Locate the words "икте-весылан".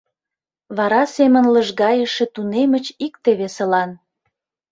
3.05-3.89